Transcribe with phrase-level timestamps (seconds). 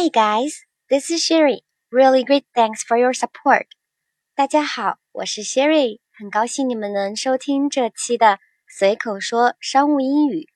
[0.00, 1.60] Hi guys, this is Sherry.
[1.92, 3.66] Really great thanks for your support.
[4.34, 10.48] 大家好，我是 Sherry，很高兴你们能收听这期的随口说商务英语。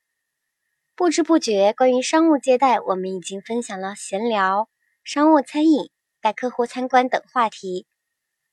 [0.97, 4.71] 不知不觉，关于商务接待，我们已经分享了闲聊、
[5.05, 5.91] 商务餐饮、
[6.23, 7.87] 带客户参观等话题。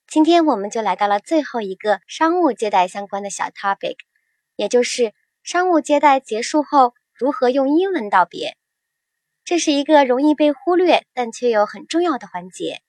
[0.08, 3.96] 今天我们就来到了最后一个商务接待相关的小 topic，
[4.58, 8.58] 也就是商务接待结束后如何用英文道别。
[9.45, 12.81] 这是一个容易被忽略但却又很重要的环节。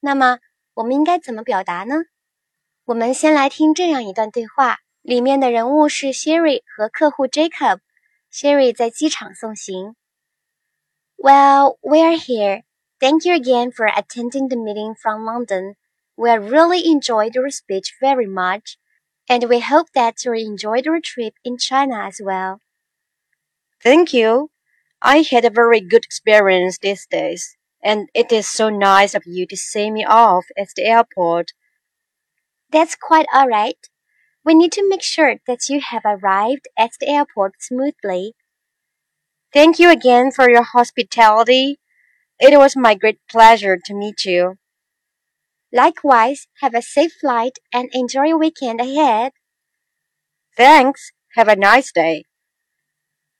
[0.00, 0.38] 那么
[0.74, 1.96] 我们应该怎么表达呢？
[2.84, 9.96] 我们先来听这样一段对话，里面的人物是 Sherry 和客户 Jacob。Sherry 在机场送行。
[11.16, 12.62] Well, we are here.
[12.98, 15.74] Thank you again for attending the meeting from London.
[16.14, 18.76] We really enjoyed your speech very much,
[19.26, 22.60] and we hope that you enjoyed your trip in China as well.
[23.82, 24.50] Thank you.
[25.07, 29.45] I had a very good experience these days, and it is so nice of you
[29.45, 31.51] to see me off at the airport.
[32.71, 33.77] That's quite all right.
[34.43, 38.33] We need to make sure that you have arrived at the airport smoothly.
[39.53, 41.79] Thank you again for your hospitality.
[42.39, 44.55] It was my great pleasure to meet you.
[45.71, 49.33] Likewise, have a safe flight and enjoy your weekend ahead.
[50.57, 51.11] Thanks.
[51.35, 52.23] Have a nice day.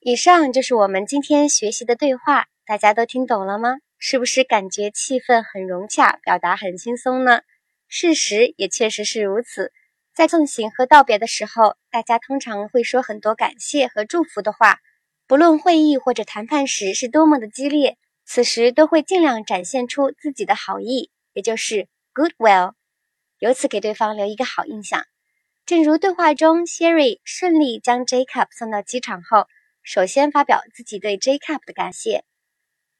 [0.00, 3.76] 以上就是我们今天学习的对话，大家都听懂了吗？
[3.98, 7.40] 是不是感觉气氛很融洽，表达很轻松呢？
[7.88, 9.72] 事实也确实是如此。
[10.14, 14.78] 在送行和道别的时候，大家通常会说很多感谢和祝福的话，
[15.26, 21.88] 不论会议或者谈判时是多么的激烈，此时都会尽量展现出自己的好意，也就是。
[22.14, 22.72] Goodwill，
[23.40, 25.04] 由此给对方留一个好印象。
[25.66, 29.46] 正如对话中，Sherry 顺利将 Jacob 送到机场后，
[29.86, 32.24] 首先发表自己对 Jacob 的感谢。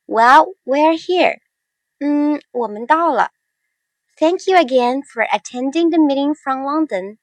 [0.06, 1.40] Well, we're here。
[1.98, 3.32] 嗯，我们到了。
[4.16, 7.18] Thank you again for attending the meeting from London。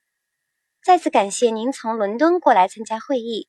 [0.83, 3.47] 再次感谢您从伦敦过来参加会议。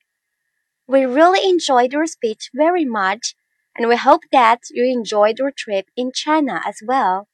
[0.85, 3.31] We really enjoyed your speech very much,
[3.73, 7.25] and we hope that you enjoyed your trip in China as well.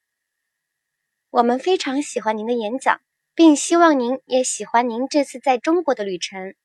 [1.29, 2.99] 我们非常喜欢您的演讲，
[3.35, 6.55] 并希望您也喜欢您这次在中国的旅程。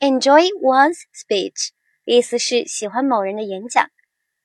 [0.00, 1.70] Enjoy one's speech
[2.04, 3.90] 意思是喜欢某人的演讲。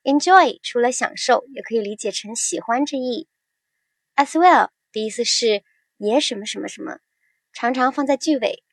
[0.04, 3.28] Enjoy 除了享受，也可以理解成喜欢之意。
[4.16, 5.64] As well 的意思是
[5.98, 7.00] 也什么什么什么，
[7.54, 8.64] 常常放在句尾。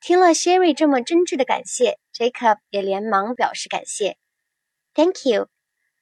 [0.00, 4.18] 听了 Sherry 这么真挚的感谢，Jacob 也连忙表示感谢。
[4.94, 5.48] Thank you.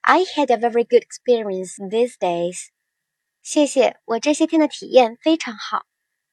[0.00, 2.69] I had a very good experience these days.
[3.43, 5.87] 谢谢，我这些天的体验非常好。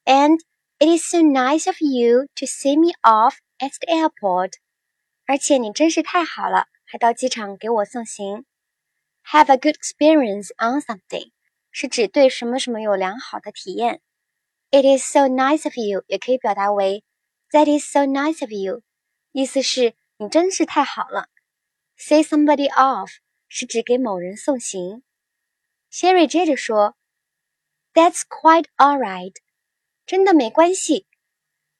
[0.06, 0.40] And
[0.80, 4.54] it is so nice of you to see me off at the airport。
[5.26, 8.46] 而且你真是太好了，还到机场给我送行。
[9.26, 11.32] Have a good experience on something
[11.72, 14.02] 是指对什么什么有良好的体验。
[14.72, 17.04] It is so nice of you 也可以表达为
[17.52, 18.82] That is so nice of you，
[19.32, 21.28] 意思是你真是太好了。
[21.98, 23.12] See somebody off
[23.48, 25.04] 是指给某人送行。
[25.92, 26.96] Sherry 接着说。
[27.94, 29.34] That's quite all right.
[30.07, 31.07] 真的没关系。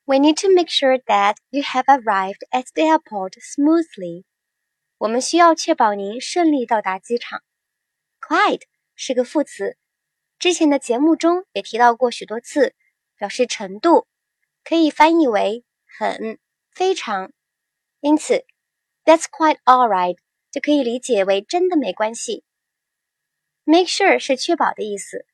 [0.07, 4.25] We need to make sure that you have arrived at the airport smoothly.
[4.99, 7.43] 我们需要确保您顺利到达机场。
[8.21, 8.63] Quite
[8.95, 9.77] 是个副词，
[10.39, 12.75] 之前的节目中也提到过许多次，
[13.17, 14.07] 表示程度，
[14.63, 15.65] 可以翻译为
[15.99, 16.39] 很、
[16.71, 17.33] 非常。
[18.01, 18.45] 因此
[19.05, 20.17] ，That's quite all right
[20.51, 22.45] 就可以理解为真的没关系。
[23.65, 25.27] Make sure 是确保的意思。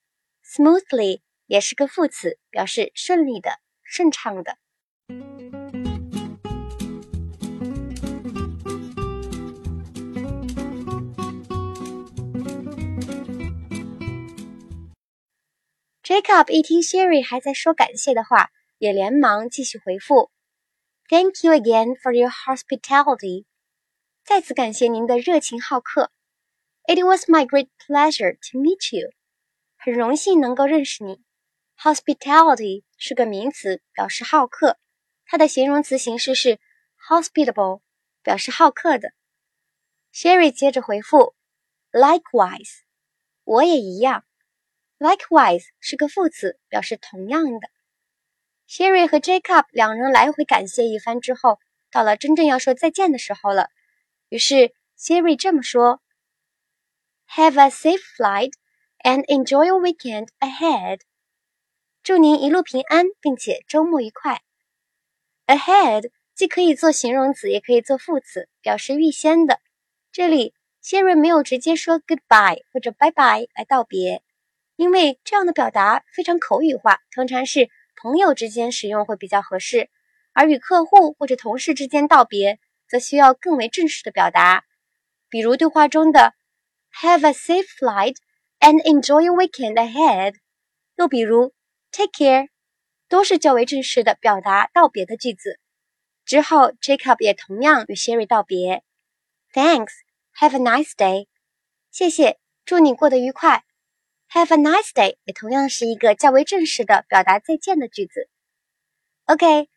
[0.44, 3.50] Smoothly 也是个副词，表示顺利的、
[3.82, 4.56] 顺畅的。
[16.04, 20.30] Jacob 一听 Sherry 还在说感谢的话，也连忙继续回复
[21.08, 23.46] ：“Thank you again for your hospitality。”
[24.24, 26.12] 再次感谢您的热情好客。
[26.84, 29.10] “It was my great pleasure to meet you。”
[29.76, 31.20] 很荣幸能够认识你。
[31.82, 34.78] Hospitality 是个名词，表示好客。
[35.24, 36.58] 它的形容词形式是
[37.08, 37.80] hospitable，
[38.22, 39.12] 表示好客的。
[40.12, 41.34] Sherry 接着回复
[41.90, 42.80] ：Likewise，
[43.44, 44.26] 我也一样。
[44.98, 47.70] Likewise 是个副词，表示同样的。
[48.68, 51.58] Sherry 和 Jacob 两人来回感谢一番之后，
[51.90, 53.70] 到了真正要说再见的时候了。
[54.28, 56.02] 于是 Sherry 这么说
[57.28, 58.52] ：Have a safe flight。
[59.02, 61.00] and enjoy your weekend ahead.
[62.02, 64.40] 祝您一路平安，并且周末愉快。
[65.46, 69.60] Ahead 既可以做形容词，也可以做副词，表示预先的。
[70.10, 74.22] 这里 Siri 没有直接说 goodbye 或者 bye bye 来道别，
[74.76, 77.68] 因为这样的表达非常口语化，通常是
[78.00, 79.90] 朋友之间使用会比较合适，
[80.32, 82.58] 而与客户或者同事之间道别，
[82.88, 84.64] 则需要更为正式的表达，
[85.28, 86.32] 比如对话中的
[87.02, 88.16] Have a safe flight
[88.58, 90.36] and enjoy your weekend ahead，
[90.96, 91.52] 又比如
[91.92, 92.48] Take care，
[93.08, 95.58] 都是较为正式的表达道别的句子。
[96.24, 98.84] 之后，Jacob 也同样与 Sherry 道别
[99.52, 99.92] ，Thanks,
[100.38, 101.26] have a nice day。
[101.90, 103.64] 谢谢，祝你过得愉快。
[104.32, 108.28] Have a nice day 也同样是一个较为正式的表达再见的句子。
[109.24, 109.68] OK，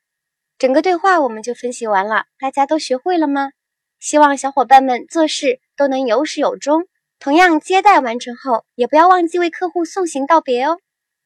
[0.60, 3.52] 整个对话我们就分析完了，大家都学会了吗？
[4.00, 6.88] 希望小伙伴们做事都能有始有终。
[7.18, 10.78] 同样，接待完成后，也不要忘记为客户送行道别哦。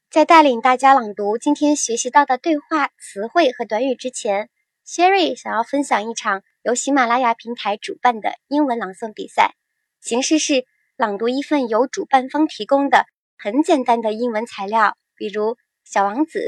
[0.09, 4.49] 在带领大家朗读今天学习到的对话词汇和短语之前
[4.85, 9.53] ，Sherry 想要分享一场由喜马拉雅平台主办的英文朗诵比赛，
[9.99, 10.65] 形式是
[10.95, 13.05] 朗读一份由主办方提供的
[13.37, 16.39] 很简单的英文材料，比如《小王子》、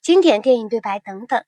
[0.00, 1.44] 经典电影对白等等。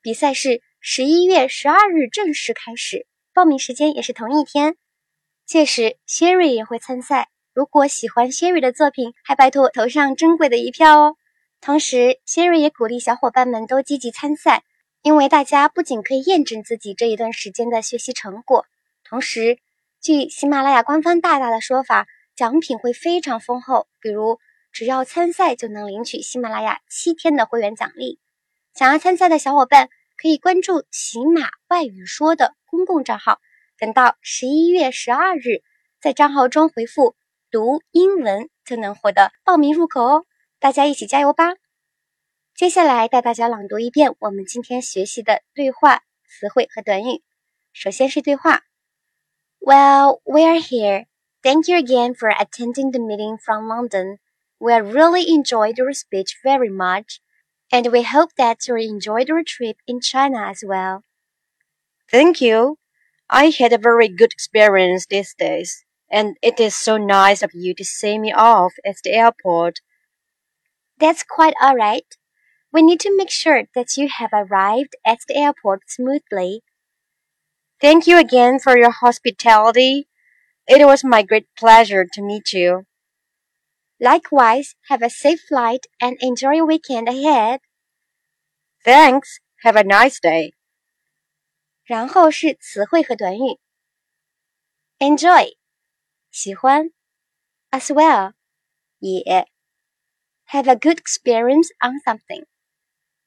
[0.00, 4.76] 比赛是十一月十二日正式开始，报名时间也是同一天。
[5.44, 7.28] 届时 Sherry 也会参赛。
[7.52, 11.16] 如果喜欢 Sherry 的作品，还拜托投上珍贵的一票哦。
[11.60, 14.64] 同时，Sherry 也鼓励小伙伴们都积极参赛。
[15.02, 18.66] 因为大家不仅可以验证自己这一段时间的学习成果，
[19.02, 19.56] 同时，
[19.98, 22.06] 据喜马拉雅官方大大的说法，
[22.36, 23.88] 奖品会非常丰厚。
[23.98, 24.38] 比如，
[24.72, 28.18] 只要参赛就能领取喜马拉雅七天的会员奖励。
[28.74, 29.88] 想要参赛的小伙伴
[30.20, 33.38] 可以关注“喜马外语说”的公共账号，
[33.78, 35.62] 等到十一月十二日，
[35.98, 37.16] 在账号中回复
[37.51, 40.25] “读英文”就能获得报名入口哦。
[40.59, 41.53] 大家一起加油吧！
[42.55, 47.21] 接下来带大家朗读一遍我们今天学习的对话词汇和短语。
[47.73, 48.61] 首先是对话：
[49.59, 51.07] Well, we're here.
[51.41, 54.19] Thank you again for attending the meeting from London.
[54.57, 57.17] We really enjoyed your speech very much,
[57.69, 61.03] and we hope that you enjoyed your trip in China as well.
[62.09, 62.77] Thank you.
[63.27, 67.73] I had a very good experience these days, and it is so nice of you
[67.75, 69.79] to send me off at the airport.
[70.99, 72.05] That's quite all right.
[72.71, 76.61] We need to make sure that you have arrived at the airport smoothly.
[77.81, 80.07] Thank you again for your hospitality.
[80.67, 82.85] It was my great pleasure to meet you.
[83.99, 87.59] Likewise, have a safe flight and enjoy your weekend ahead.
[88.83, 89.39] Thanks.
[89.63, 90.53] Have a nice day.
[91.85, 93.59] 然后是词汇和短语。
[94.99, 95.55] Enjoy，
[96.31, 96.91] 喜欢；
[97.71, 98.33] as well，
[98.99, 99.45] 也；
[100.47, 102.45] have a good experience on something。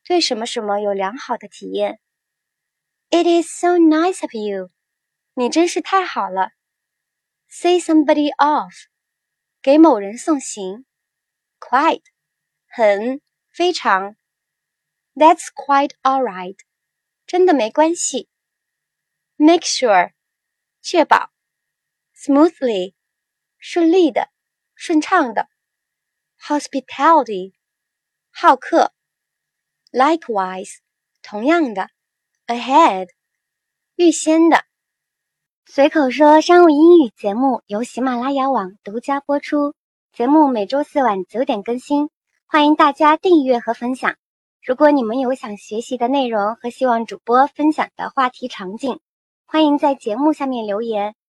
[0.05, 2.01] 对什么什么有良好的体验。
[3.11, 4.71] It is so nice of you，
[5.35, 6.51] 你真是太好了。
[7.51, 8.87] See somebody off，
[9.63, 10.85] 给某人送行。
[11.59, 12.05] Quite，
[12.67, 13.21] 很，
[13.51, 14.17] 非常。
[15.15, 16.57] That's quite all right，
[17.27, 18.29] 真的没关系。
[19.37, 20.13] Make sure，
[20.81, 21.31] 确保。
[22.26, 22.94] Smoothly，
[23.58, 24.30] 顺利的，
[24.76, 25.50] 顺畅的。
[26.40, 27.52] Hospitality，
[28.32, 28.94] 好客。
[29.92, 30.78] Likewise，
[31.22, 31.90] 同样的
[32.48, 33.10] ，ahead，
[33.98, 34.64] 预先的。
[35.66, 39.76] 随口说商务英语节目由喜马拉雅网独家播出，
[40.14, 42.10] 节目每周四晚九点更新，
[42.46, 44.16] 欢迎大家订阅和分享。
[44.64, 49.02] 如果你们有想学习的内容和希望主播分享的话题场景，
[49.44, 51.16] 欢迎在节目下面留言。